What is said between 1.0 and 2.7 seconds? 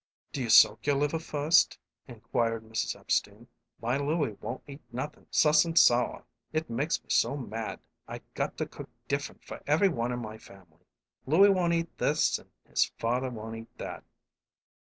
first?" inquired